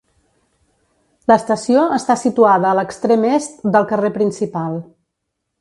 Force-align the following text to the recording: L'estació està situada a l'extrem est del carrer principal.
L'estació 1.31 1.83
està 1.99 2.17
situada 2.21 2.71
a 2.71 2.79
l'extrem 2.81 3.29
est 3.35 3.63
del 3.77 3.89
carrer 3.93 4.15
principal. 4.21 4.85